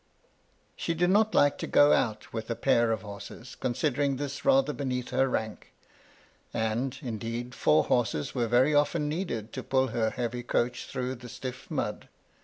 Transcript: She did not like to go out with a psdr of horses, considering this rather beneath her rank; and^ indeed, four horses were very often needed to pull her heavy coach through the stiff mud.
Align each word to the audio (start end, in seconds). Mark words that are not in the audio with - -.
She 0.75 0.95
did 0.95 1.11
not 1.11 1.35
like 1.35 1.59
to 1.59 1.67
go 1.67 1.93
out 1.93 2.33
with 2.33 2.49
a 2.49 2.55
psdr 2.55 2.91
of 2.91 3.03
horses, 3.03 3.53
considering 3.59 4.15
this 4.15 4.43
rather 4.43 4.73
beneath 4.73 5.09
her 5.11 5.29
rank; 5.29 5.73
and^ 6.55 6.97
indeed, 7.03 7.53
four 7.53 7.83
horses 7.83 8.33
were 8.33 8.47
very 8.47 8.73
often 8.73 9.07
needed 9.07 9.53
to 9.53 9.61
pull 9.61 9.89
her 9.89 10.09
heavy 10.09 10.41
coach 10.41 10.87
through 10.87 11.13
the 11.13 11.29
stiff 11.29 11.69
mud. 11.69 12.09